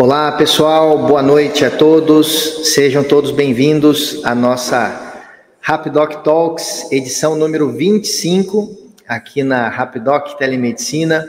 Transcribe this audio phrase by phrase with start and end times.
[0.00, 2.72] Olá, pessoal, boa noite a todos.
[2.72, 5.26] Sejam todos bem-vindos à nossa
[5.60, 11.26] Rapidoc Talks, edição número 25, aqui na Rapidoc Telemedicina,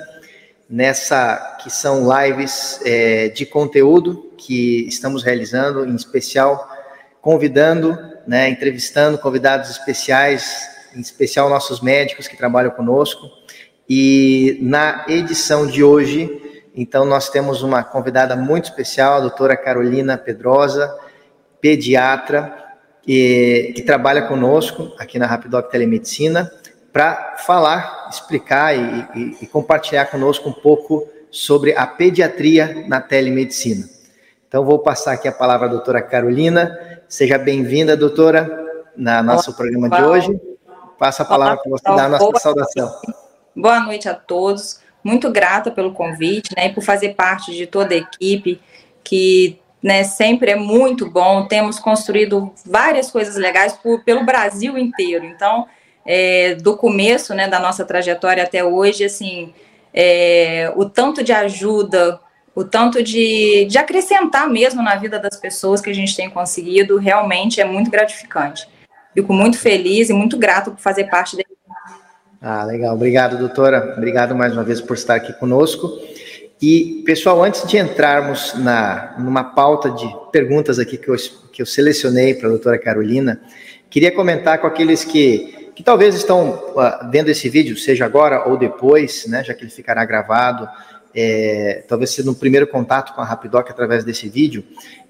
[0.70, 6.70] nessa que são lives é, de conteúdo que estamos realizando, em especial
[7.22, 7.98] convidando,
[8.28, 13.32] né, entrevistando convidados especiais, em especial nossos médicos que trabalham conosco.
[13.90, 20.18] E na edição de hoje, então, nós temos uma convidada muito especial, a doutora Carolina
[20.18, 20.96] Pedrosa,
[21.60, 22.54] pediatra,
[23.02, 26.52] que, que trabalha conosco aqui na Rapidoc Telemedicina,
[26.92, 33.88] para falar, explicar e, e, e compartilhar conosco um pouco sobre a pediatria na telemedicina.
[34.48, 36.78] Então, vou passar aqui a palavra à doutora Carolina.
[37.08, 40.42] Seja bem-vinda, doutora, na nosso Olá, programa de hoje.
[40.98, 42.92] Passa a palavra para você dar a nossa saudação.
[43.56, 47.94] Boa noite a todos muito grata pelo convite, né, e por fazer parte de toda
[47.94, 48.60] a equipe,
[49.04, 51.48] que né, sempre é muito bom.
[51.48, 55.26] Temos construído várias coisas legais por, pelo Brasil inteiro.
[55.26, 55.68] Então,
[56.06, 59.54] é, do começo né, da nossa trajetória até hoje, assim,
[59.94, 62.20] é, o tanto de ajuda,
[62.54, 66.98] o tanto de, de acrescentar mesmo na vida das pessoas que a gente tem conseguido,
[66.98, 68.68] realmente é muito gratificante.
[69.14, 71.44] Fico muito feliz e muito grato por fazer parte da
[72.42, 72.96] ah, legal.
[72.96, 73.96] Obrigado, doutora.
[73.98, 76.00] Obrigado mais uma vez por estar aqui conosco.
[76.62, 81.16] E, pessoal, antes de entrarmos na, numa pauta de perguntas aqui que eu,
[81.52, 83.42] que eu selecionei para a doutora Carolina,
[83.90, 88.58] queria comentar com aqueles que, que talvez estão uh, vendo esse vídeo, seja agora ou
[88.58, 90.68] depois, né, já que ele ficará gravado,
[91.14, 94.64] é, talvez sendo um primeiro contato com a Rapidoc através desse vídeo.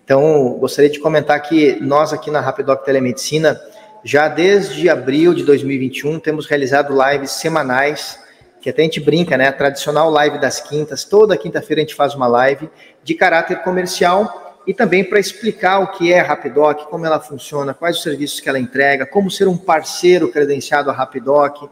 [0.03, 3.59] Então, gostaria de comentar que nós aqui na Rapidoc Telemedicina
[4.03, 8.19] já desde abril de 2021, temos realizado lives semanais,
[8.61, 9.47] que até a gente brinca, né?
[9.47, 11.03] A tradicional live das quintas.
[11.03, 12.69] Toda quinta-feira a gente faz uma live
[13.03, 17.73] de caráter comercial e também para explicar o que é a Rapidoc, como ela funciona,
[17.73, 21.69] quais os serviços que ela entrega, como ser um parceiro credenciado à Rapidoc.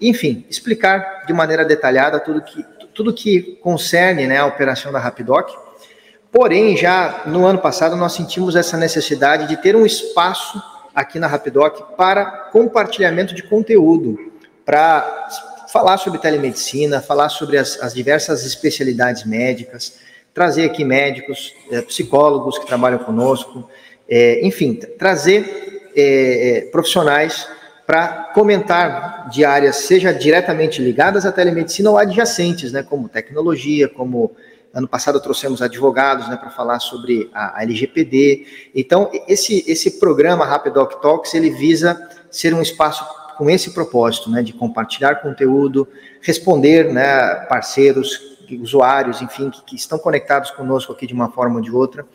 [0.00, 5.50] Enfim, explicar de maneira detalhada tudo que, tudo que concerne né, a operação da Rapidoc.
[6.30, 10.60] Porém, já no ano passado, nós sentimos essa necessidade de ter um espaço
[10.94, 14.32] aqui na Rapidoc para compartilhamento de conteúdo,
[14.64, 15.28] para
[15.72, 19.98] falar sobre telemedicina, falar sobre as, as diversas especialidades médicas,
[20.34, 23.68] trazer aqui médicos, é, psicólogos que trabalham conosco,
[24.08, 27.46] é, enfim, trazer é profissionais
[27.86, 34.34] para comentar de áreas, seja diretamente ligadas à telemedicina ou adjacentes, né, como tecnologia, como
[34.74, 38.46] Ano passado trouxemos advogados né, para falar sobre a, a, LGPD.
[38.74, 42.00] Então, esse, esse programa Rapidoc Talks, ele visa
[42.30, 43.04] ser um espaço
[43.36, 45.86] com esse propósito, né, de compartilhar conteúdo,
[46.22, 51.60] responder né, parceiros, usuários, enfim, que, que estão conectados conosco aqui de uma forma ou
[51.60, 52.06] de outra.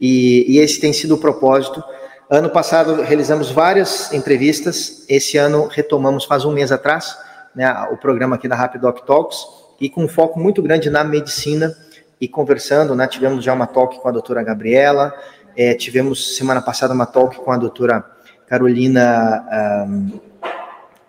[0.00, 1.82] E, e esse tem sido o propósito.
[2.30, 7.16] Ano passado realizamos várias entrevistas, esse ano retomamos faz um mês atrás,
[7.54, 9.38] né, o programa aqui da Rapidoc Talks,
[9.80, 11.74] e com um foco muito grande na medicina,
[12.20, 13.06] e conversando, né?
[13.06, 15.14] Tivemos já uma talk com a doutora Gabriela,
[15.56, 18.04] é, tivemos semana passada uma talk com a doutora
[18.46, 19.86] Carolina.
[19.88, 20.20] Um,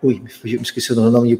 [0.02, 1.38] ui, fugiu, me esqueci do nome.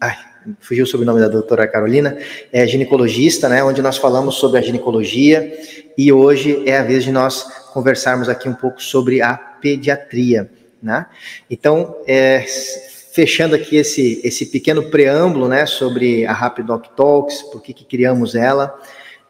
[0.00, 0.16] Ai,
[0.60, 2.16] fugiu o nome da doutora Carolina,
[2.52, 3.62] é ginecologista, né?
[3.62, 5.52] Onde nós falamos sobre a ginecologia
[5.96, 10.50] e hoje é a vez de nós conversarmos aqui um pouco sobre a pediatria,
[10.82, 11.06] né?
[11.50, 12.44] Então, é,
[13.12, 18.78] fechando aqui esse, esse pequeno preâmbulo né, sobre a Rapidoc Talks, por que, criamos ela.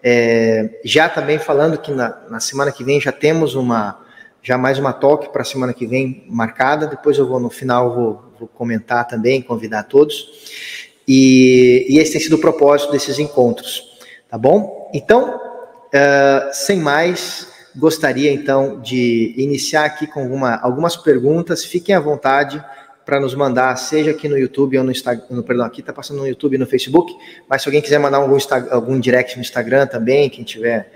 [0.02, 4.00] É, já também falando que na, na, semana que vem já temos uma
[4.42, 6.86] já mais uma talk para a semana que vem marcada.
[6.86, 10.26] Depois eu vou no final vou, vou comentar também, convidar todos.
[11.06, 13.98] E, e, esse tem sido o propósito desses encontros,
[14.30, 14.90] tá bom?
[14.94, 21.64] Então, uh, sem mais, gostaria então de iniciar aqui com alguma, algumas perguntas.
[21.64, 22.64] Fiquem à vontade
[23.10, 26.28] para nos mandar, seja aqui no YouTube ou no Instagram, perdão, aqui está passando no
[26.28, 27.12] YouTube e no Facebook,
[27.48, 28.38] mas se alguém quiser mandar algum,
[28.70, 30.92] algum direct no Instagram também, quem tiver,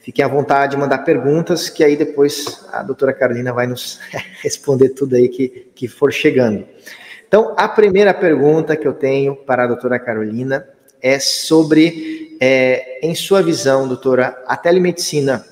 [0.00, 3.98] fiquem à vontade de mandar perguntas, que aí depois a doutora Carolina vai nos
[4.40, 6.64] responder tudo aí que, que for chegando.
[7.26, 10.64] Então, a primeira pergunta que eu tenho para a doutora Carolina
[11.02, 15.44] é sobre, é, em sua visão, doutora, a telemedicina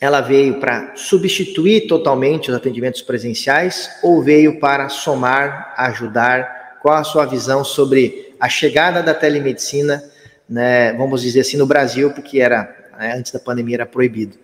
[0.00, 6.78] ela veio para substituir totalmente os atendimentos presenciais ou veio para somar, ajudar?
[6.82, 10.04] Qual a sua visão sobre a chegada da telemedicina,
[10.48, 14.36] né, vamos dizer assim, no Brasil, porque era né, antes da pandemia era proibido.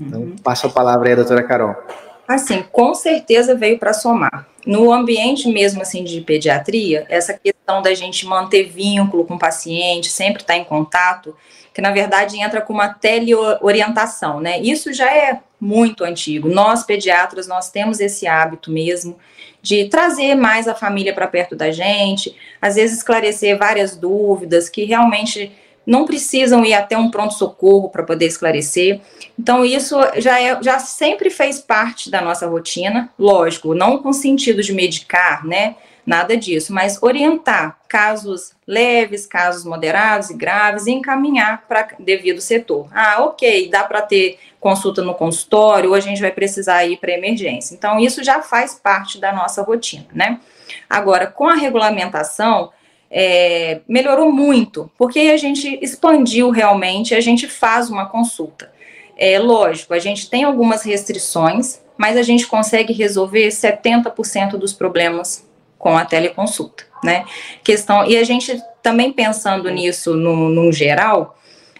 [0.00, 0.36] Então, uhum.
[0.42, 1.74] passo a palavra aí, doutora Carol.
[2.26, 4.46] Assim, com certeza veio para somar.
[4.66, 10.08] No ambiente mesmo assim de pediatria, essa questão da gente manter vínculo com o paciente,
[10.08, 11.34] sempre estar em contato,
[11.72, 14.60] que na verdade entra com uma teleorientação, né?
[14.60, 16.48] Isso já é muito antigo.
[16.48, 19.18] Nós pediatras, nós temos esse hábito mesmo
[19.62, 24.84] de trazer mais a família para perto da gente, às vezes esclarecer várias dúvidas que
[24.84, 25.52] realmente
[25.90, 29.00] não precisam ir até um pronto-socorro para poder esclarecer.
[29.36, 34.62] Então, isso já, é, já sempre fez parte da nossa rotina, lógico, não com sentido
[34.62, 35.74] de medicar, né?
[36.06, 42.86] Nada disso, mas orientar casos leves, casos moderados e graves e encaminhar para devido setor.
[42.92, 47.10] Ah, ok, dá para ter consulta no consultório, ou a gente vai precisar ir para
[47.10, 47.74] emergência.
[47.74, 50.38] Então, isso já faz parte da nossa rotina, né?
[50.88, 52.70] Agora, com a regulamentação,
[53.10, 58.72] é, melhorou muito, porque a gente expandiu realmente, a gente faz uma consulta.
[59.16, 65.46] É lógico, a gente tem algumas restrições, mas a gente consegue resolver 70% dos problemas
[65.76, 67.24] com a teleconsulta, né?
[67.64, 71.36] Questão, e a gente também pensando nisso no, no geral,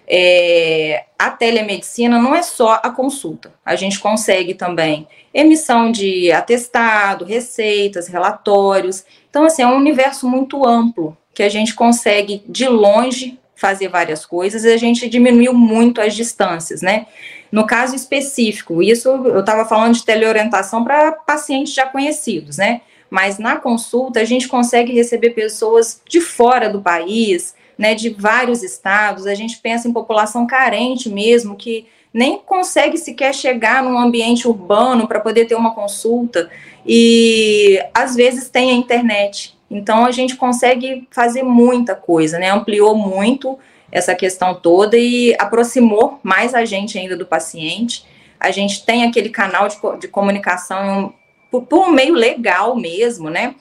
[0.07, 3.53] é, a telemedicina não é só a consulta.
[3.65, 9.05] A gente consegue também emissão de atestado, receitas, relatórios.
[9.31, 14.25] Então, assim, é um universo muito amplo que a gente consegue de longe fazer várias
[14.25, 17.07] coisas e a gente diminuiu muito as distâncias, né?
[17.53, 22.81] No caso específico, isso eu estava falando de teleorientação para pacientes já conhecidos, né?
[23.11, 28.63] Mas na consulta a gente consegue receber pessoas de fora do país, né, de vários
[28.63, 29.27] estados.
[29.27, 35.09] A gente pensa em população carente mesmo, que nem consegue sequer chegar num ambiente urbano
[35.09, 36.49] para poder ter uma consulta.
[36.87, 39.57] E às vezes tem a internet.
[39.71, 42.51] Então a gente consegue fazer muita coisa, né?
[42.51, 43.59] Ampliou muito
[43.93, 48.05] essa questão toda e aproximou mais a gente ainda do paciente.
[48.39, 51.15] A gente tem aquele canal de, de comunicação
[51.51, 53.55] por, por um meio legal mesmo, né?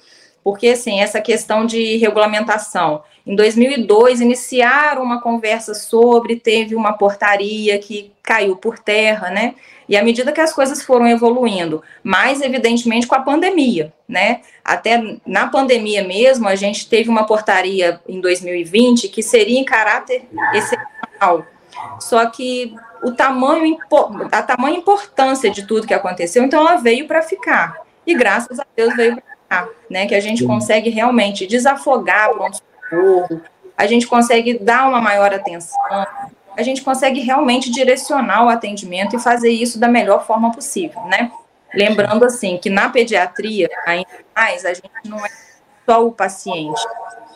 [0.50, 3.04] Porque, assim, essa questão de regulamentação.
[3.24, 9.54] Em 2002, iniciaram uma conversa sobre, teve uma portaria que caiu por terra, né?
[9.88, 14.42] E à medida que as coisas foram evoluindo, mais evidentemente com a pandemia, né?
[14.66, 20.28] Até na pandemia mesmo, a gente teve uma portaria em 2020 que seria em caráter
[20.52, 21.46] excepcional.
[22.00, 22.74] Só que
[23.04, 23.78] o tamanho,
[24.32, 27.78] a tamanha importância de tudo que aconteceu, então ela veio para ficar.
[28.04, 29.39] E graças a Deus veio para
[29.90, 30.06] né?
[30.06, 33.42] Que a gente consegue realmente desafogar pronto-socorro,
[33.78, 36.06] a gente consegue dar uma maior atenção,
[36.56, 41.32] a gente consegue realmente direcionar o atendimento e fazer isso da melhor forma possível, né?
[41.74, 45.30] Lembrando, assim, que na pediatria, ainda mais, a gente não é
[45.86, 46.82] só o paciente,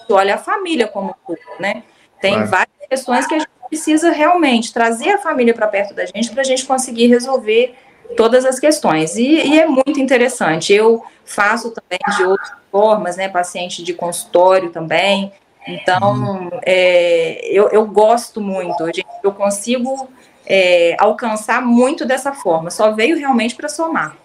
[0.10, 1.84] olha a família como tudo, né?
[2.20, 2.50] Tem claro.
[2.50, 6.42] várias questões que a gente precisa realmente trazer a família para perto da gente para
[6.42, 7.76] a gente conseguir resolver
[8.16, 9.16] todas as questões.
[9.16, 10.74] E, e, é muito interessante.
[10.74, 13.30] Eu faço também de outras formas, né?
[13.30, 15.32] Paciente de consultório também.
[15.68, 18.84] Então, é, eu, eu, gosto muito,
[19.24, 20.10] eu consigo
[20.46, 24.18] é, alcançar muito dessa forma, só veio realmente para somar.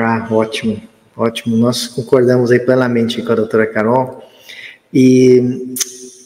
[0.00, 0.80] Ah, ótimo,
[1.16, 1.56] ótimo.
[1.56, 4.22] Nós concordamos aí plenamente com a doutora Carol.
[4.94, 5.74] E,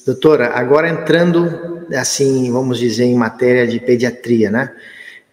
[0.05, 4.75] doutora, agora entrando, assim, vamos dizer, em matéria de pediatria, né?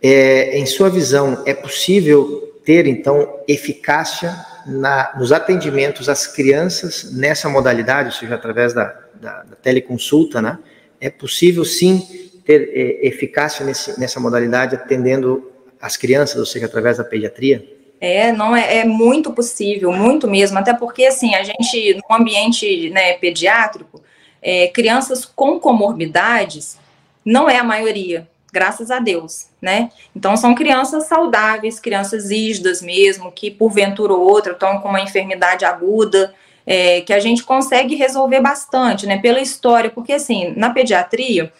[0.01, 7.49] É, em sua visão, é possível ter, então, eficácia na, nos atendimentos às crianças nessa
[7.49, 10.57] modalidade, ou seja, através da, da, da teleconsulta, né?
[10.99, 12.07] É possível sim
[12.45, 17.65] ter é, eficácia nesse, nessa modalidade atendendo as crianças, ou seja, através da pediatria?
[17.99, 22.89] É, não é, é, muito possível, muito mesmo, até porque assim a gente no ambiente
[22.89, 24.01] né, pediátrico,
[24.41, 26.79] é, crianças com comorbidades
[27.23, 29.89] não é a maioria, graças a Deus, né?
[30.15, 35.63] Então são crianças saudáveis, crianças ígidas mesmo, que porventura ou outra estão com uma enfermidade
[35.63, 36.33] aguda,
[36.65, 39.17] é, que a gente consegue resolver bastante, né?
[39.17, 41.51] Pela história, porque assim, na pediatria,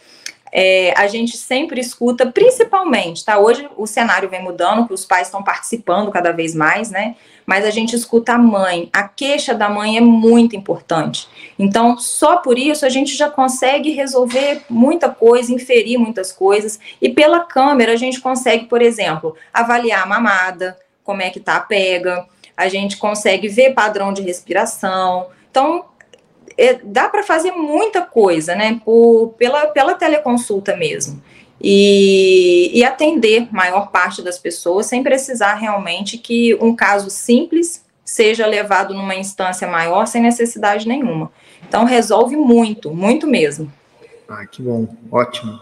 [0.51, 3.39] é, a gente sempre escuta, principalmente, tá?
[3.39, 7.15] Hoje o cenário vem mudando, que os pais estão participando cada vez mais, né?
[7.46, 8.89] Mas a gente escuta a mãe.
[8.91, 11.27] A queixa da mãe é muito importante.
[11.58, 16.79] Então, só por isso a gente já consegue resolver muita coisa, inferir muitas coisas.
[17.01, 21.55] E pela câmera a gente consegue, por exemplo, avaliar a mamada, como é que tá
[21.55, 25.27] a pega, a gente consegue ver padrão de respiração.
[25.50, 25.86] Então,
[26.58, 31.22] é, dá para fazer muita coisa, né, por, pela, pela teleconsulta mesmo.
[31.63, 38.48] E, e atender maior parte das pessoas sem precisar realmente que um caso simples seja
[38.48, 41.31] levado numa instância maior sem necessidade nenhuma.
[41.67, 43.72] Então resolve muito, muito mesmo.
[44.27, 45.60] Ah, que bom, ótimo.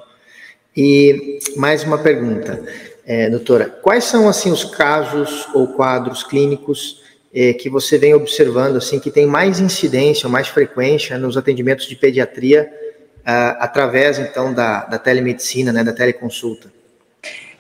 [0.76, 2.64] E mais uma pergunta,
[3.06, 7.02] é, doutora, quais são assim os casos ou quadros clínicos
[7.34, 11.96] é, que você vem observando, assim, que tem mais incidência, mais frequência nos atendimentos de
[11.96, 12.72] pediatria
[13.20, 16.72] uh, através, então, da, da telemedicina, né, da teleconsulta?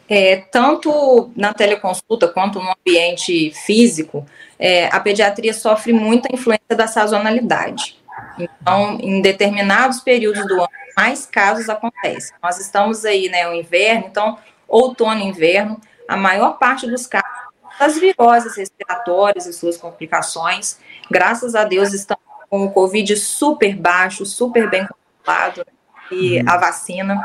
[0.10, 4.26] É, tanto na teleconsulta quanto no ambiente físico,
[4.58, 8.00] é, a pediatria sofre muita influência da sazonalidade.
[8.40, 12.36] Então, em determinados períodos do ano, mais casos acontecem.
[12.42, 17.39] Nós estamos aí, né, o inverno, então, outono e inverno, a maior parte dos casos
[17.80, 20.78] das viroses respiratórias e suas complicações,
[21.10, 25.66] graças a Deus, estamos com o Covid super baixo, super bem controlado,
[26.12, 26.50] e uhum.
[26.50, 27.22] a vacina.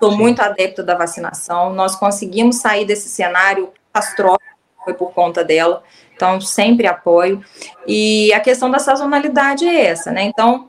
[0.00, 1.72] Sou muito adepta da vacinação.
[1.72, 4.44] Nós conseguimos sair desse cenário catastrófico,
[4.84, 5.82] foi por conta dela.
[6.14, 7.42] Então, sempre apoio.
[7.86, 10.22] E a questão da sazonalidade é essa, né?
[10.22, 10.68] Então,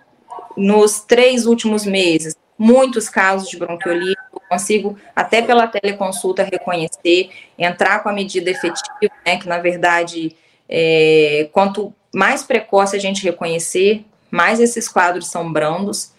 [0.55, 8.09] nos três últimos meses, muitos casos de bronquiolite, consigo, até pela teleconsulta, reconhecer, entrar com
[8.09, 10.35] a medida efetiva, né, que na verdade,
[10.69, 16.11] é, quanto mais precoce a gente reconhecer, mais esses quadros são brandos,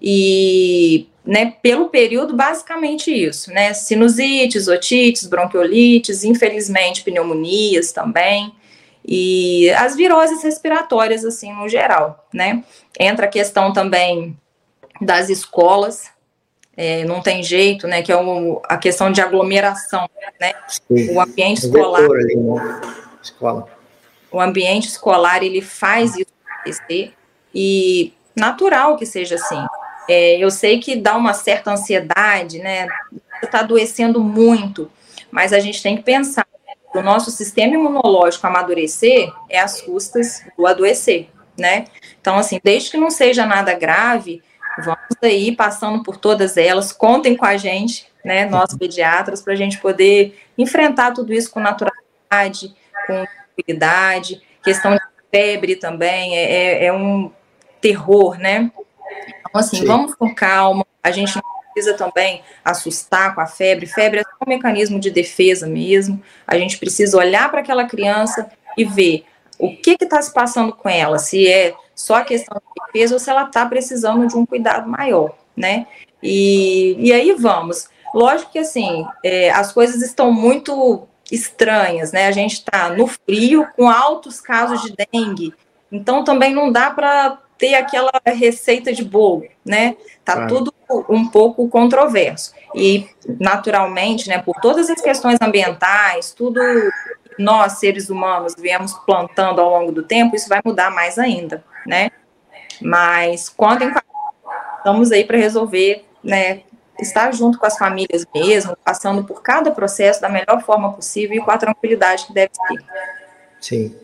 [0.00, 8.52] e né, pelo período, basicamente isso, né, sinusites, otites, bronquiolites, infelizmente pneumonias também,
[9.04, 12.64] e as viroses respiratórias, assim, no geral, né,
[12.98, 14.36] entra a questão também
[15.00, 16.11] das escolas,
[16.76, 18.02] é, não tem jeito, né?
[18.02, 20.08] Que é o, a questão de aglomeração,
[20.40, 20.52] né?
[20.68, 21.14] Sim.
[21.14, 22.02] O ambiente escolar.
[22.02, 22.80] Ali, né?
[23.22, 23.68] Escola.
[24.30, 27.12] O ambiente escolar ele faz isso acontecer
[27.54, 29.64] e natural que seja assim.
[30.08, 32.86] É, eu sei que dá uma certa ansiedade, né?
[33.38, 34.90] Você está adoecendo muito,
[35.30, 36.46] mas a gente tem que pensar
[36.94, 41.86] o nosso sistema imunológico amadurecer é as custas do adoecer, né?
[42.20, 44.42] Então, assim, desde que não seja nada grave,
[44.78, 46.92] Vamos aí passando por todas elas.
[46.92, 51.60] Contem com a gente, né, nós pediatras, para a gente poder enfrentar tudo isso com
[51.60, 52.74] naturalidade,
[53.06, 53.24] com
[53.54, 54.42] tranquilidade.
[54.62, 55.00] Questão de
[55.30, 57.30] febre também é, é, é um
[57.80, 58.70] terror, né?
[59.26, 59.86] Então, assim, Sim.
[59.86, 60.86] vamos com calma.
[61.02, 63.86] A gente não precisa também assustar com a febre.
[63.86, 66.22] Febre é um mecanismo de defesa mesmo.
[66.46, 69.24] A gente precisa olhar para aquela criança e ver
[69.58, 73.20] o que está se passando com ela, se é só a questão de peso ou
[73.20, 75.86] se ela está precisando de um cuidado maior, né?
[76.20, 77.88] E, e aí vamos.
[78.12, 82.26] Lógico que assim, é, as coisas estão muito estranhas, né?
[82.26, 85.54] A gente está no frio com altos casos de dengue,
[85.92, 89.96] então também não dá para ter aquela receita de bolo, né?
[90.24, 90.74] Tá tudo
[91.08, 92.52] um pouco controverso.
[92.74, 96.60] E naturalmente, né, por todas as questões ambientais, tudo
[97.38, 102.10] nós seres humanos viemos plantando ao longo do tempo, isso vai mudar mais ainda né?
[102.80, 103.84] Mas quando
[104.78, 106.62] estamos aí para resolver, né?
[107.00, 111.40] Estar junto com as famílias mesmo, passando por cada processo da melhor forma possível e
[111.40, 112.84] com a tranquilidade que deve ser.
[113.60, 113.96] Sim.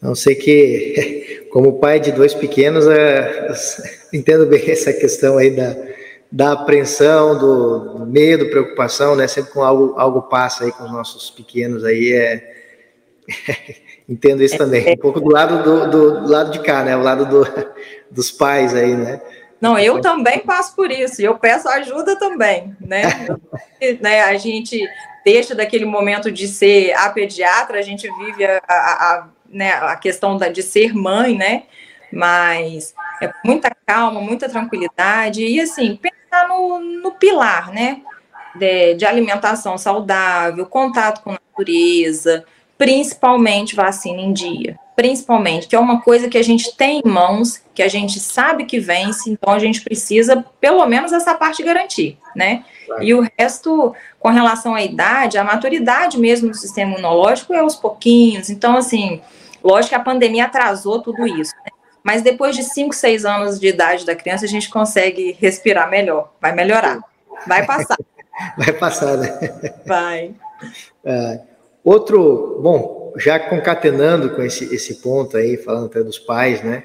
[0.00, 3.48] Não sei que, como pai de dois pequenos, é,
[4.14, 5.76] entendo bem essa questão aí da,
[6.30, 9.26] da apreensão, do, do, medo, preocupação, né?
[9.26, 12.54] Sempre com algo, algo passa aí com os nossos pequenos aí, é,
[14.08, 14.94] Entendo isso também.
[14.94, 16.96] Um pouco do lado do, do, do lado de cá, né?
[16.96, 17.46] O lado do,
[18.10, 19.20] dos pais aí, né?
[19.60, 23.02] Não, eu também passo por isso, e eu peço ajuda também, né?
[24.00, 24.22] né?
[24.22, 24.88] A gente
[25.24, 29.96] deixa daquele momento de ser a pediatra, a gente vive a, a, a, né, a
[29.96, 31.64] questão da, de ser mãe, né?
[32.12, 38.00] Mas é muita calma, muita tranquilidade, e assim, pensar no, no pilar, né?
[38.54, 42.44] De, de alimentação saudável, contato com a natureza,
[42.78, 44.78] principalmente vacina em dia.
[44.94, 48.64] Principalmente, que é uma coisa que a gente tem em mãos, que a gente sabe
[48.64, 52.64] que vence, então a gente precisa, pelo menos, essa parte garantir, né?
[53.00, 57.76] E o resto, com relação à idade, a maturidade mesmo do sistema imunológico é aos
[57.76, 58.50] pouquinhos.
[58.50, 59.20] Então, assim,
[59.62, 61.70] lógico que a pandemia atrasou tudo isso, né?
[62.02, 66.32] Mas depois de 5, 6 anos de idade da criança, a gente consegue respirar melhor.
[66.40, 67.00] Vai melhorar.
[67.46, 67.96] Vai passar.
[68.56, 69.28] Vai passar, né?
[69.86, 70.34] Vai.
[71.04, 71.40] É.
[71.88, 76.84] Outro, bom, já concatenando com esse, esse ponto aí, falando até dos pais, né?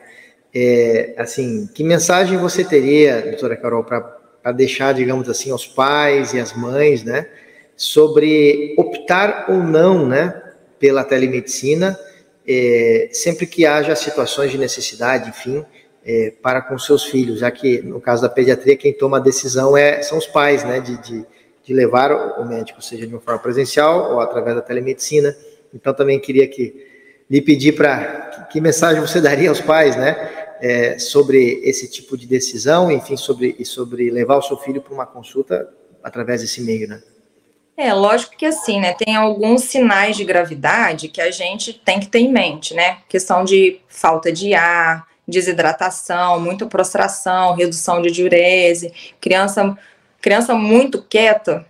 [0.55, 6.39] É, assim, que mensagem você teria, doutora Carol, para deixar, digamos assim, aos pais e
[6.39, 7.27] às mães, né?
[7.75, 10.41] Sobre optar ou não, né?
[10.79, 11.99] Pela telemedicina,
[12.47, 15.65] é, sempre que haja situações de necessidade, enfim,
[16.05, 19.75] é, para com seus filhos, já que no caso da pediatria, quem toma a decisão
[19.75, 20.79] é, são os pais, né?
[20.79, 21.25] de, de
[21.63, 25.35] de levar o médico, seja de uma forma presencial ou através da telemedicina.
[25.73, 26.85] Então, também queria que
[27.29, 30.29] lhe pedir para que mensagem você daria aos pais, né,
[30.61, 34.93] é, sobre esse tipo de decisão, enfim, sobre e sobre levar o seu filho para
[34.93, 35.69] uma consulta
[36.03, 37.01] através desse meio, né?
[37.75, 38.93] É, lógico que assim, né?
[38.93, 42.99] Tem alguns sinais de gravidade que a gente tem que ter em mente, né?
[43.09, 49.75] Questão de falta de ar, desidratação, muita prostração, redução de diurese, criança,
[50.23, 51.65] criança muito quieta,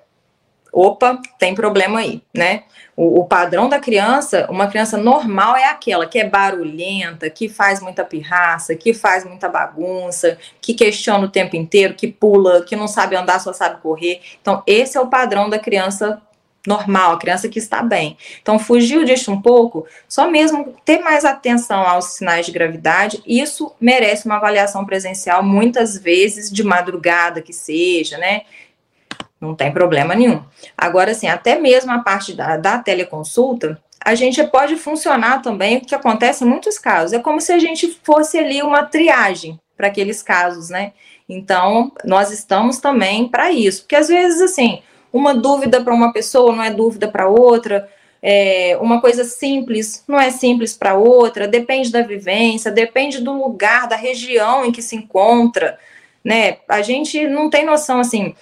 [0.72, 2.64] opa, tem problema aí, né?
[2.96, 7.82] O, o, padrão da criança, uma criança normal é aquela que é barulhenta, que faz
[7.82, 12.88] muita pirraça, que faz muita bagunça, que questiona o tempo inteiro, que pula, que não
[12.88, 14.22] sabe andar, só sabe correr.
[14.40, 16.22] Então, esse é o padrão da criança
[16.66, 18.18] normal, a criança que está bem.
[18.42, 23.74] Então, fugiu disso um pouco, só mesmo ter mais atenção aos sinais de gravidade, isso
[23.80, 28.44] merece uma avaliação presencial, muitas vezes de madrugada que seja, né?
[29.40, 30.42] Não tem problema nenhum.
[30.78, 35.82] Agora, assim, até mesmo a parte da, da teleconsulta, a gente pode funcionar também, o
[35.82, 37.14] que acontece em muitos casos.
[37.14, 40.94] É como se a gente fosse ali uma triagem para aqueles casos, né?
[41.28, 43.82] Então, nós estamos também para isso.
[43.82, 44.82] Porque às vezes, assim,
[45.14, 47.88] uma dúvida para uma pessoa não é dúvida para outra.
[48.20, 53.88] É, uma coisa simples não é simples para outra, depende da vivência, depende do lugar,
[53.88, 55.78] da região em que se encontra,
[56.24, 56.58] né?
[56.68, 58.34] A gente não tem noção assim.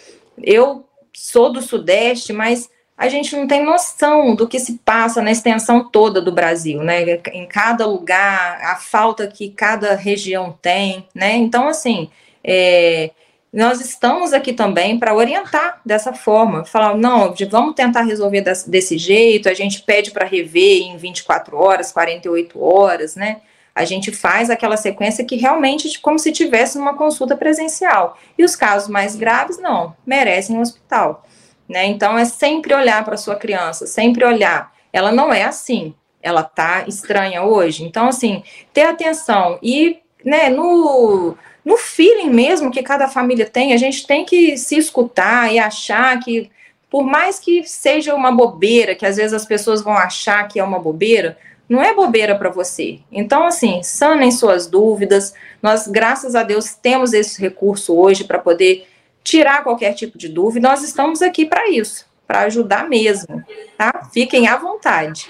[0.42, 5.32] Eu sou do Sudeste, mas a gente não tem noção do que se passa na
[5.32, 7.01] extensão toda do Brasil, né?
[7.34, 11.36] Em cada lugar, a falta que cada região tem, né?
[11.36, 12.12] Então, assim,
[12.44, 13.10] é,
[13.53, 19.50] nós estamos aqui também para orientar dessa forma, falar, não, vamos tentar resolver desse, jeito,
[19.50, 23.41] a gente pede para rever em 24 horas, 48 horas, né?
[23.75, 28.17] A gente faz aquela sequência que realmente como se tivesse uma consulta presencial.
[28.38, 31.25] E os casos mais graves, não, merecem um hospital.
[31.67, 31.86] Né?
[31.86, 34.74] Então, é sempre olhar para sua criança, sempre olhar.
[34.91, 37.84] Ela não é assim, ela tá estranha hoje.
[37.84, 38.43] Então, assim,
[38.74, 44.25] ter atenção e, né, no, no feeling mesmo que cada família tem, a gente tem
[44.25, 46.50] que se escutar e achar que,
[46.89, 50.63] por mais que seja uma bobeira, que às vezes as pessoas vão achar que é
[50.63, 51.38] uma bobeira,
[51.70, 53.00] não é bobeira para você.
[53.12, 55.34] Então, assim, sanem suas dúvidas.
[55.62, 58.86] Nós, graças a Deus, temos esse recurso hoje para poder
[59.24, 60.68] tirar qualquer tipo de dúvida.
[60.68, 63.41] Nós estamos aqui para isso, para ajudar mesmo,
[63.77, 64.10] tá?
[64.12, 65.29] Fiquem à vontade.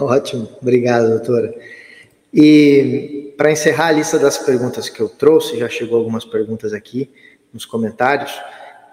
[0.00, 1.52] Ótimo, obrigado, doutora.
[2.38, 7.10] E para encerrar a lista das perguntas que eu trouxe, já chegou algumas perguntas aqui
[7.50, 8.30] nos comentários.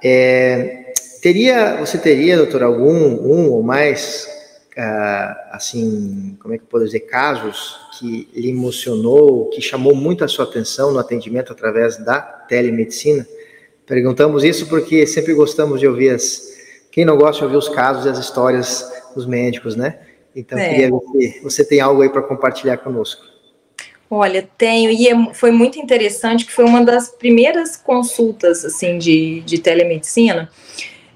[0.02, 4.30] É, teria, você teria, doutora, algum um ou mais
[4.78, 10.24] uh, assim, como é que eu posso dizer, casos que lhe emocionou, que chamou muito
[10.24, 13.28] a sua atenção no atendimento através da telemedicina?
[13.86, 16.54] Perguntamos isso porque sempre gostamos de ouvir as.
[16.90, 20.00] Quem não gosta de ouvir os casos e as histórias dos médicos, né?
[20.34, 20.70] Então, é.
[20.70, 23.33] queria ver se você tem algo aí para compartilhar conosco.
[24.15, 29.41] Olha, tenho, e é, foi muito interessante que foi uma das primeiras consultas, assim, de,
[29.41, 30.52] de telemedicina,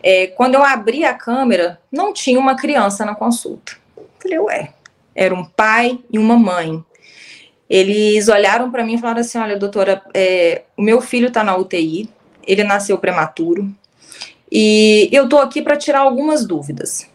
[0.02, 3.74] é, quando eu abri a câmera, não tinha uma criança na consulta.
[4.20, 4.74] Falei, ué,
[5.14, 6.84] era um pai e uma mãe.
[7.70, 11.56] Eles olharam para mim e falaram assim: olha, doutora, é, o meu filho está na
[11.56, 12.10] UTI,
[12.48, 13.72] ele nasceu prematuro,
[14.52, 17.08] e eu estou aqui para tirar algumas dúvidas.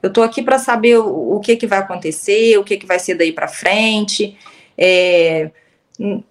[0.00, 3.00] Eu estou aqui para saber o, o, que, que vai acontecer, o que, que vai
[3.00, 4.36] ser daí para frente.
[4.76, 5.50] É,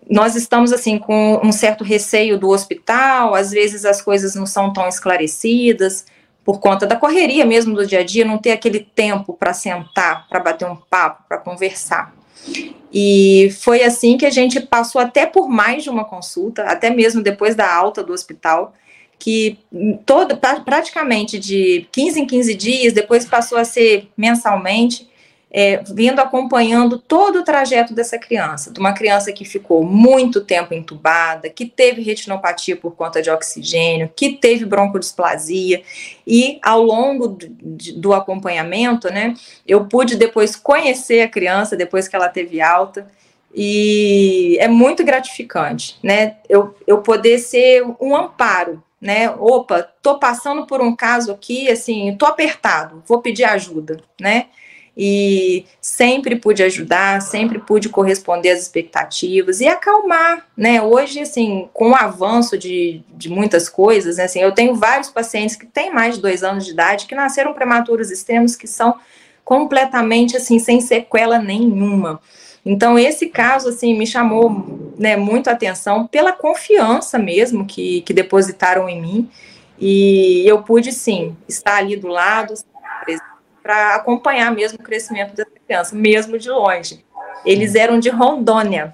[0.09, 4.73] nós estamos assim com um certo receio do hospital, às vezes as coisas não são
[4.73, 6.05] tão esclarecidas
[6.43, 10.27] por conta da correria mesmo do dia a dia, não ter aquele tempo para sentar,
[10.27, 12.13] para bater um papo, para conversar.
[12.93, 17.23] E foi assim que a gente passou até por mais de uma consulta, até mesmo
[17.23, 18.73] depois da alta do hospital,
[19.17, 19.57] que
[20.05, 25.07] toda praticamente de 15 em 15 dias, depois passou a ser mensalmente
[25.55, 30.73] é, vindo acompanhando todo o trajeto dessa criança, de uma criança que ficou muito tempo
[30.73, 35.83] entubada, que teve retinopatia por conta de oxigênio, que teve broncodisplasia,
[36.25, 37.47] e ao longo do,
[37.97, 39.35] do acompanhamento, né,
[39.67, 43.05] eu pude depois conhecer a criança, depois que ela teve alta,
[43.53, 50.65] e é muito gratificante, né, eu, eu poder ser um amparo, né, opa, tô passando
[50.65, 54.47] por um caso aqui, assim, tô apertado, vou pedir ajuda, né,
[54.95, 60.81] e sempre pude ajudar, sempre pude corresponder às expectativas e acalmar, né?
[60.81, 64.25] Hoje, assim, com o avanço de, de muitas coisas, né?
[64.25, 67.53] assim, eu tenho vários pacientes que têm mais de dois anos de idade que nasceram
[67.53, 68.95] prematuros extremos que são
[69.43, 72.21] completamente, assim, sem sequela nenhuma.
[72.65, 78.13] Então, esse caso, assim, me chamou né, muito a atenção pela confiança mesmo que, que
[78.13, 79.29] depositaram em mim
[79.77, 82.53] e eu pude, sim, estar ali do lado,
[83.63, 87.03] para acompanhar mesmo o crescimento dessa criança, mesmo de longe.
[87.45, 88.93] Eles eram de Rondônia.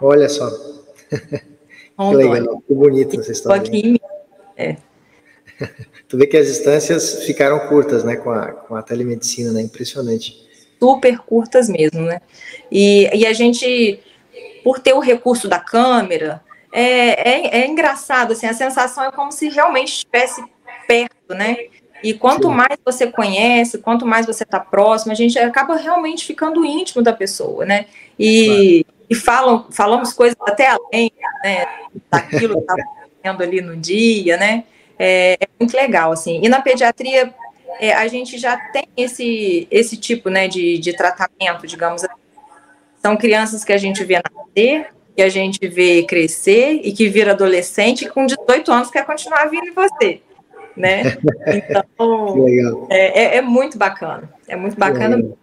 [0.00, 0.50] Olha só.
[1.96, 2.26] Rondônia.
[2.26, 3.62] Que legal, que bonito essa história.
[3.62, 4.00] Aqui
[4.56, 4.76] é.
[6.08, 9.62] tu vê que as distâncias ficaram curtas, né, com a, com a telemedicina, né?
[9.62, 10.48] Impressionante.
[10.78, 12.20] Super curtas mesmo, né?
[12.70, 14.00] E, e a gente,
[14.64, 16.42] por ter o recurso da câmera,
[16.72, 20.42] é, é, é engraçado, assim, a sensação é como se realmente estivesse
[20.86, 21.56] perto, né?
[22.02, 22.54] E quanto Sim.
[22.54, 27.12] mais você conhece, quanto mais você está próximo, a gente acaba realmente ficando íntimo da
[27.12, 27.86] pessoa, né?
[28.18, 29.04] E, claro.
[29.10, 31.12] e falam, falamos coisas até além
[31.44, 31.66] né,
[32.10, 34.64] daquilo que estava acontecendo ali no dia, né?
[34.98, 36.40] É, é, muito legal, assim.
[36.42, 37.34] E na pediatria,
[37.78, 42.14] é, a gente já tem esse, esse tipo né, de, de tratamento, digamos assim.
[43.02, 47.32] São crianças que a gente vê nascer, que a gente vê crescer e que vira
[47.32, 50.20] adolescente e com 18 anos quer continuar vindo em você
[50.80, 51.16] né?
[51.46, 52.48] Então,
[52.90, 54.28] é, é, é, muito bacana.
[54.48, 55.16] É muito bacana.
[55.16, 55.38] Legal.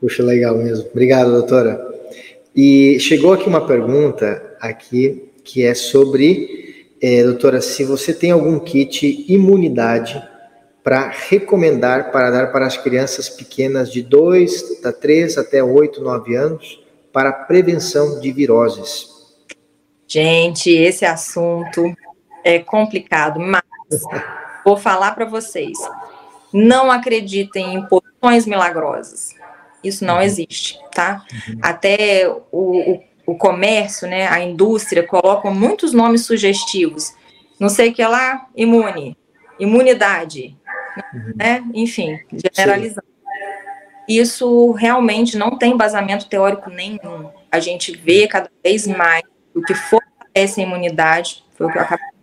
[0.00, 0.88] Puxa, legal mesmo.
[0.90, 1.84] Obrigado, doutora.
[2.54, 8.58] E chegou aqui uma pergunta aqui que é sobre, é, doutora, se você tem algum
[8.58, 10.22] kit imunidade
[10.82, 16.36] para recomendar para dar para as crianças pequenas de 2 a 3 até 8, 9
[16.36, 16.80] anos
[17.12, 19.08] para prevenção de viroses.
[20.06, 21.92] Gente, esse assunto
[22.44, 23.62] é complicado, mas
[24.64, 25.78] Vou falar para vocês.
[26.52, 29.34] Não acreditem em poções milagrosas.
[29.82, 30.22] Isso não uhum.
[30.22, 31.24] existe, tá?
[31.32, 31.58] Uhum.
[31.62, 37.14] Até o, o, o, comércio, né, a indústria, colocam muitos nomes sugestivos.
[37.60, 39.16] Não sei o que é lá, imune,
[39.58, 40.56] imunidade,
[41.14, 41.32] uhum.
[41.36, 41.64] né?
[41.72, 43.06] Enfim, generalizando.
[44.08, 47.30] Isso realmente não tem embasamento teórico nenhum.
[47.50, 49.22] A gente vê cada vez mais
[49.54, 52.15] o que fortalece a imunidade, foi o que eu acabei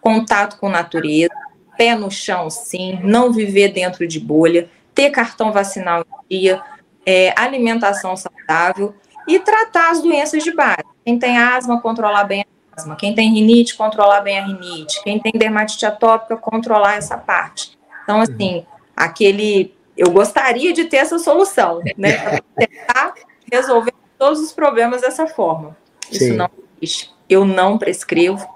[0.00, 1.34] contato com natureza,
[1.76, 6.62] pé no chão, sim, não viver dentro de bolha, ter cartão vacinal em dia,
[7.06, 8.94] é, alimentação saudável
[9.26, 10.84] e tratar as doenças de base.
[11.04, 12.96] Quem tem asma, controlar bem a asma.
[12.96, 15.02] Quem tem rinite, controlar bem a rinite.
[15.02, 17.78] Quem tem dermatite atópica, controlar essa parte.
[18.04, 19.74] Então, assim, aquele.
[19.96, 22.40] Eu gostaria de ter essa solução, né?
[22.56, 23.14] tentar
[23.50, 25.76] resolver todos os problemas dessa forma.
[26.10, 26.36] Isso Sim.
[26.36, 27.10] não existe.
[27.28, 28.46] Eu não prescrevo,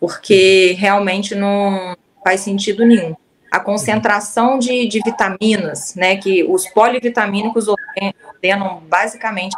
[0.00, 3.14] porque realmente não faz sentido nenhum.
[3.50, 9.56] A concentração de, de vitaminas, né, que os polivitamínicos ordenam basicamente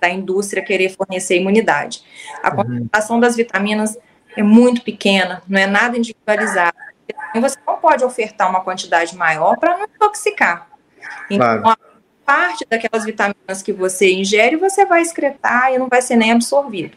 [0.00, 2.02] da indústria querer fornecer imunidade.
[2.42, 2.56] A uhum.
[2.56, 3.96] concentração das vitaminas
[4.36, 6.76] é muito pequena, não é nada individualizado.
[7.34, 10.68] Você não pode ofertar uma quantidade maior para não intoxicar.
[11.30, 11.80] Então, claro.
[12.24, 16.96] parte daquelas vitaminas que você ingere, você vai excretar e não vai ser nem absorvido.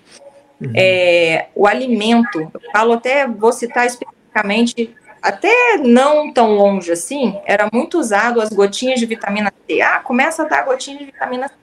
[0.62, 0.72] Uhum.
[0.76, 7.68] É, o alimento, eu falo até, vou citar especificamente, até não tão longe assim, era
[7.74, 9.82] muito usado as gotinhas de vitamina C.
[9.82, 11.54] Ah, começa a dar gotinha de vitamina C.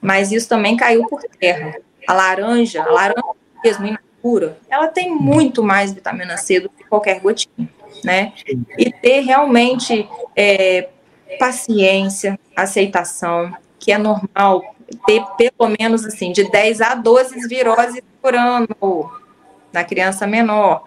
[0.00, 1.74] Mas isso também caiu por terra.
[2.06, 3.22] A laranja, a laranja
[3.64, 7.68] mesmo, in natura, ela tem muito mais vitamina C do que qualquer gotinha,
[8.02, 8.32] né?
[8.78, 10.88] E ter realmente é,
[11.38, 14.73] paciência, aceitação, que é normal
[15.06, 18.68] ter pelo menos assim de 10 a 12 viroses por ano
[19.72, 20.84] na criança menor.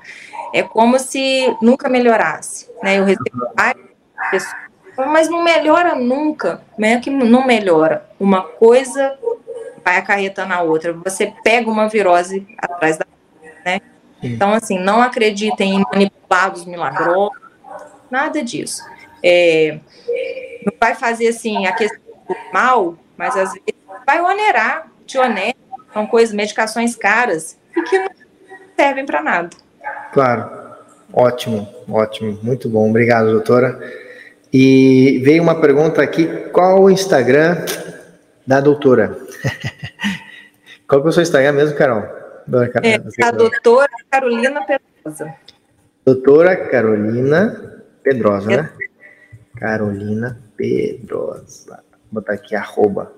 [0.54, 2.98] É como se nunca melhorasse, né?
[2.98, 3.86] Eu recebo várias
[4.32, 4.56] pessoas,
[4.98, 7.00] mas não melhora nunca, né?
[7.00, 8.10] Que não melhora.
[8.20, 9.18] Uma coisa
[9.84, 10.94] vai acarretando a outra.
[10.94, 13.06] Você pega uma virose atrás da
[13.66, 13.82] né?
[14.24, 17.38] Então, assim, não acreditem em manipulados milagrosos,
[18.10, 18.82] nada disso.
[19.22, 19.80] É,
[20.66, 23.77] não vai fazer assim a questão do mal, mas às vezes
[24.08, 25.54] vai onerar, te onera,
[25.94, 28.10] são coisas, medicações caras e que não
[28.78, 29.50] servem para nada.
[30.14, 30.50] Claro,
[31.12, 33.78] ótimo, ótimo, muito bom, obrigado, doutora.
[34.54, 37.66] E veio uma pergunta aqui: qual o Instagram
[38.46, 39.18] da doutora?
[40.88, 42.04] qual que é o seu Instagram mesmo, Carol?
[42.82, 45.36] É, a doutora Carolina Pedrosa.
[46.06, 48.70] Doutora Carolina Pedrosa, né?
[49.58, 51.84] Carolina Pedrosa.
[52.10, 53.17] Vou botar aqui arroba.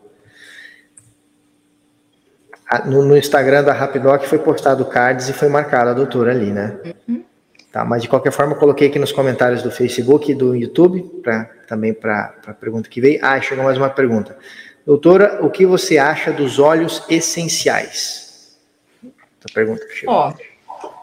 [2.85, 6.51] No, no, Instagram da Rapidoc foi postado o cards e foi marcada a doutora ali,
[6.51, 6.77] né?
[7.07, 7.23] Uhum.
[7.71, 11.01] Tá, mas de qualquer forma, eu coloquei aqui nos comentários do Facebook e do YouTube,
[11.21, 13.19] pra, também para a pergunta que veio.
[13.23, 14.37] Ah, chegou mais uma pergunta.
[14.85, 18.57] Doutora, o que você acha dos óleos essenciais?
[19.03, 20.15] Essa pergunta que chegou.
[20.15, 20.33] Ó,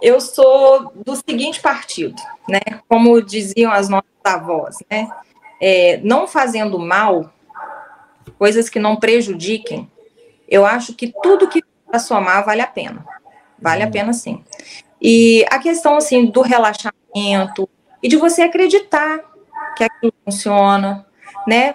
[0.02, 2.61] eu sou do seguinte partido, né?
[2.88, 5.09] Como diziam as nossas avós, né?
[5.61, 7.33] É, não fazendo mal,
[8.38, 9.88] coisas que não prejudiquem,
[10.48, 13.04] eu acho que tudo que para somar vale a pena.
[13.59, 14.44] Vale a pena sim.
[15.00, 17.68] E a questão assim do relaxamento
[18.02, 19.20] e de você acreditar
[19.76, 21.06] que aquilo funciona,
[21.46, 21.74] né?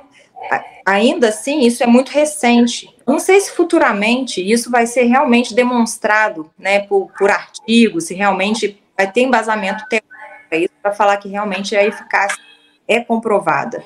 [0.85, 2.93] Ainda assim, isso é muito recente.
[3.05, 8.81] Não sei se futuramente isso vai ser realmente demonstrado, né, por, por artigos, se realmente
[8.97, 12.41] vai ter embasamento teórico para falar que realmente a eficácia
[12.87, 13.83] é comprovada.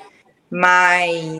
[0.50, 1.38] Mas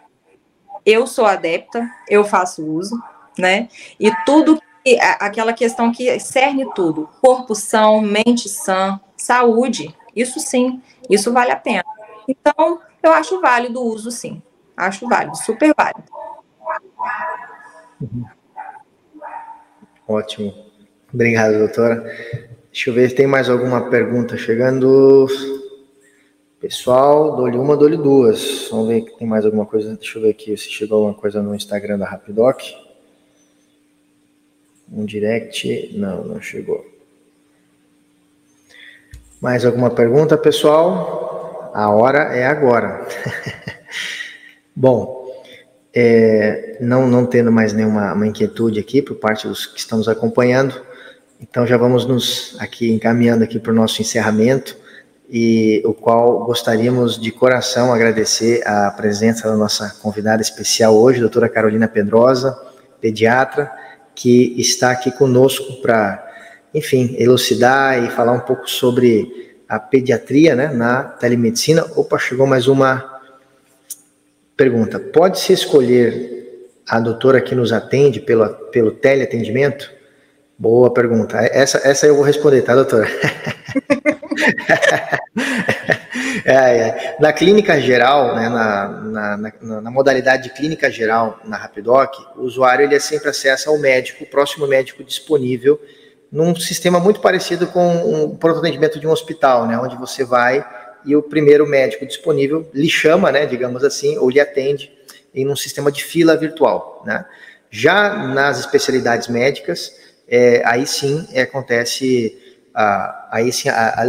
[0.85, 3.03] eu sou adepta, eu faço uso,
[3.39, 3.69] né?
[3.99, 10.81] E tudo que, aquela questão que cerne tudo, corpo são, mente sã, saúde, isso sim,
[11.11, 11.85] isso vale a pena.
[12.29, 14.43] Então, eu acho válido o uso, sim.
[14.77, 16.05] Acho válido, super válido.
[20.07, 20.55] Ótimo.
[21.13, 22.03] Obrigado, doutora.
[22.71, 25.27] Deixa eu ver se tem mais alguma pergunta chegando.
[26.61, 28.69] Pessoal, dou-lhe uma, dou-lhe duas.
[28.71, 29.97] Vamos ver se tem mais alguma coisa.
[29.97, 32.61] Deixa eu ver aqui se chegou alguma coisa no Instagram da Rapidoc.
[34.97, 35.95] Um direct.
[35.95, 36.85] Não, não chegou.
[39.41, 41.71] Mais alguma pergunta, pessoal?
[41.75, 43.07] A hora é agora.
[44.75, 45.31] Bom,
[45.95, 50.81] é, não, não tendo mais nenhuma inquietude aqui por parte dos que estamos acompanhando,
[51.39, 54.77] então já vamos nos aqui encaminhando aqui para o nosso encerramento
[55.29, 61.49] e o qual gostaríamos de coração agradecer a presença da nossa convidada especial hoje, doutora
[61.49, 62.59] Carolina Pedrosa,
[63.01, 63.71] pediatra,
[64.17, 66.27] que está aqui conosco para,
[66.75, 71.85] enfim, elucidar e falar um pouco sobre a pediatria né, na telemedicina.
[71.95, 73.21] Opa, chegou mais uma
[74.57, 74.99] pergunta.
[74.99, 79.95] Pode-se escolher a doutora que nos atende pelo, pelo teleatendimento?
[80.59, 81.37] Boa pergunta.
[81.53, 83.07] Essa, essa eu vou responder, tá, doutora?
[86.53, 87.17] é, é.
[87.19, 92.43] Na clínica geral, né, na, na, na, na, modalidade de clínica geral na Rapidoc, o
[92.43, 95.81] usuário ele é sempre acessa ao médico, o próximo médico disponível,
[96.31, 100.65] num sistema muito parecido com um pronto atendimento de um hospital, né, onde você vai
[101.05, 104.93] e o primeiro médico disponível lhe chama, né, digamos assim, ou lhe atende
[105.35, 107.03] em um sistema de fila virtual.
[107.05, 107.25] Né.
[107.71, 109.93] Já nas especialidades médicas,
[110.29, 112.39] é, aí sim é, acontece
[112.79, 114.05] a, aí sim, a, a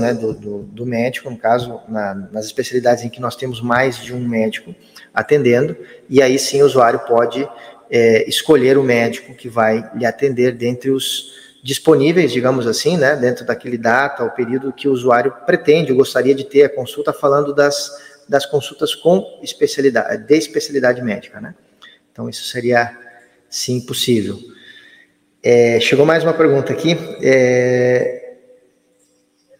[0.00, 3.96] né, do, do, do, médico, no caso, na, nas especialidades em que nós temos mais
[3.98, 4.74] de um médico
[5.14, 5.76] atendendo,
[6.10, 7.48] e aí sim o usuário pode
[7.88, 13.44] é, escolher o médico que vai lhe atender dentre os disponíveis, digamos assim, né, dentro
[13.44, 17.54] daquele data, o período que o usuário pretende, ou gostaria de ter a consulta, falando
[17.54, 17.88] das,
[18.28, 21.54] das consultas com especialidade, de especialidade médica, né.
[22.10, 22.98] Então, isso seria,
[23.48, 24.40] sim, possível.
[25.42, 26.96] É, chegou mais uma pergunta aqui.
[27.22, 28.36] É,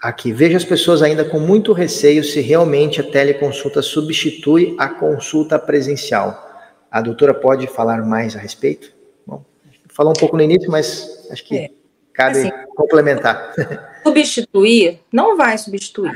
[0.01, 5.59] aqui, veja as pessoas ainda com muito receio se realmente a teleconsulta substitui a consulta
[5.59, 6.47] presencial.
[6.91, 8.93] A doutora pode falar mais a respeito?
[9.27, 9.45] Bom,
[9.89, 11.71] falou um pouco no início, mas acho que é,
[12.13, 13.55] cabe assim, complementar.
[14.03, 16.15] Substituir, não vai substituir.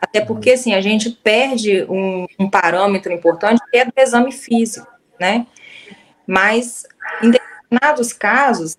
[0.00, 4.86] Até porque, assim, a gente perde um, um parâmetro importante que é do exame físico,
[5.20, 5.46] né?
[6.26, 6.84] Mas,
[7.22, 8.76] em determinados casos,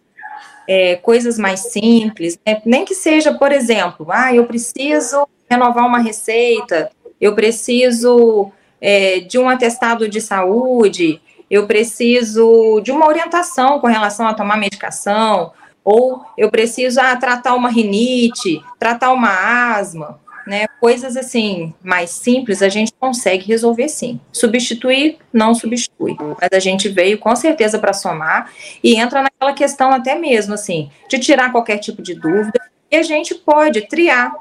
[0.67, 2.61] é, coisas mais simples, né?
[2.65, 8.51] nem que seja, por exemplo, ah, eu preciso renovar uma receita, eu preciso
[8.81, 14.57] é, de um atestado de saúde, eu preciso de uma orientação com relação a tomar
[14.57, 15.53] medicação,
[15.83, 20.65] ou eu preciso ah, tratar uma rinite, tratar uma asma né?
[20.79, 24.19] Coisas assim mais simples a gente consegue resolver sim.
[24.31, 28.51] Substituir não substitui, mas a gente veio com certeza para somar
[28.83, 33.03] e entra naquela questão até mesmo assim de tirar qualquer tipo de dúvida e a
[33.03, 34.33] gente pode triar.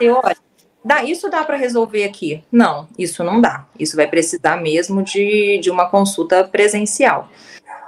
[0.00, 0.36] Olha,
[0.84, 2.44] dá, isso dá para resolver aqui?
[2.52, 3.66] Não, isso não dá.
[3.78, 7.30] Isso vai precisar mesmo de, de uma consulta presencial.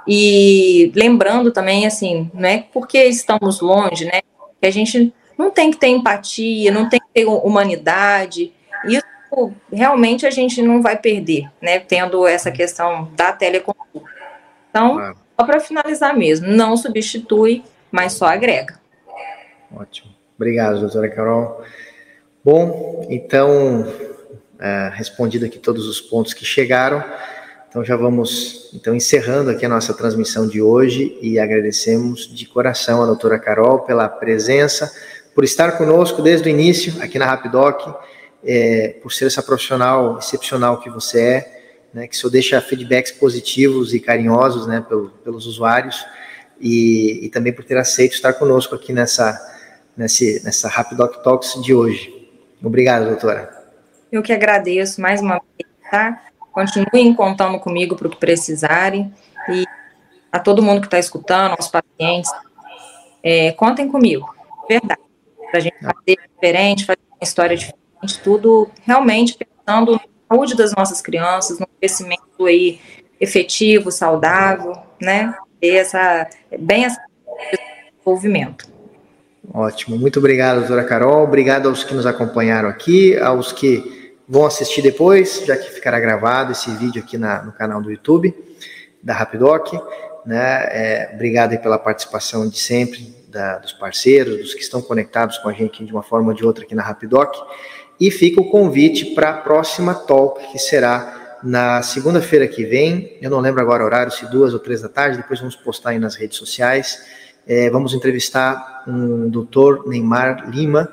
[0.07, 4.21] E lembrando também, assim, não é porque estamos longe, né?
[4.59, 8.51] Que a gente não tem que ter empatia, não tem que ter humanidade.
[8.85, 11.79] Isso realmente a gente não vai perder, né?
[11.79, 14.09] Tendo essa questão da teleconsulta.
[14.69, 18.77] Então, só para finalizar mesmo, não substitui, mas só agrega.
[19.73, 20.11] Ótimo.
[20.35, 21.63] Obrigado, doutora Carol.
[22.43, 23.87] Bom, então,
[24.59, 27.01] é, respondido aqui todos os pontos que chegaram.
[27.69, 33.03] Então já vamos então encerrando aqui a nossa transmissão de hoje e agradecemos de coração
[33.03, 34.91] a doutora Carol pela presença,
[35.33, 37.81] por estar conosco desde o início aqui na Rapidoc,
[38.43, 41.59] é, por ser essa profissional excepcional que você é,
[41.93, 46.05] né, que só deixa feedbacks positivos e carinhosos né, pelo, pelos usuários
[46.59, 49.39] e, e, também por ter aceito estar conosco aqui nessa,
[49.95, 52.29] nessa Rapidoc Talks de hoje.
[52.63, 53.49] Obrigado, doutora.
[54.11, 56.21] Eu que agradeço mais uma vez, tá?
[56.51, 59.13] Continuem contando comigo para o que precisarem
[59.49, 59.65] e
[60.31, 62.31] a todo mundo que está escutando, aos pacientes,
[63.23, 64.27] é, contem comigo,
[64.67, 65.08] verdade
[65.49, 69.99] para a gente fazer diferente, fazer uma história diferente, tudo realmente pensando na
[70.35, 72.79] saúde das nossas crianças, no crescimento aí
[73.19, 75.35] efetivo, saudável, né?
[75.61, 76.97] E essa, bem esse
[77.51, 78.67] desenvolvimento.
[79.53, 81.23] Ótimo, muito obrigado, doutora Carol.
[81.23, 86.51] Obrigado aos que nos acompanharam aqui, aos que vão assistir depois, já que ficará gravado
[86.51, 88.33] esse vídeo aqui na, no canal do YouTube
[89.01, 89.73] da Rapidoc.
[90.25, 90.37] Né?
[90.69, 95.53] É, obrigado pela participação de sempre da, dos parceiros, dos que estão conectados com a
[95.53, 97.33] gente de uma forma ou de outra aqui na Rapidoc.
[97.99, 103.17] E fica o convite para a próxima talk, que será na segunda-feira que vem.
[103.21, 105.91] Eu não lembro agora o horário, se duas ou três da tarde, depois vamos postar
[105.91, 106.99] aí nas redes sociais
[107.49, 110.87] é, vamos entrevistar um doutor Neymar Lima,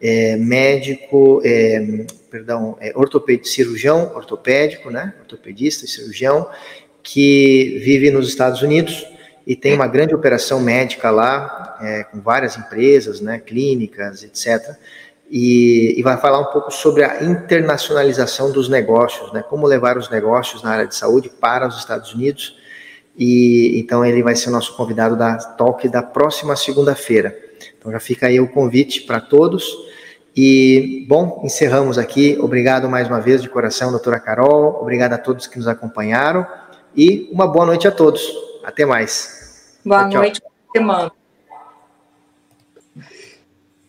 [0.00, 6.48] é, médico, é, perdão, é, ortoped, cirurgião ortopédico, né, ortopedista e cirurgião,
[7.00, 9.06] que vive nos Estados Unidos
[9.46, 14.76] e tem uma grande operação médica lá, é, com várias empresas, né, clínicas, etc.,
[15.32, 19.44] e, e, vai falar um pouco sobre a internacionalização dos negócios, né?
[19.48, 22.56] Como levar os negócios na área de saúde para os Estados Unidos
[23.16, 27.36] e então ele vai ser o nosso convidado da talk da próxima segunda-feira.
[27.78, 29.76] Então já fica aí o convite para todos.
[30.34, 32.38] E, bom, encerramos aqui.
[32.40, 34.80] Obrigado mais uma vez de coração, doutora Carol.
[34.80, 36.46] Obrigado a todos que nos acompanharam.
[36.96, 38.22] E uma boa noite a todos.
[38.64, 39.80] Até mais.
[39.84, 40.40] Boa tchau, noite,
[40.72, 41.12] semana.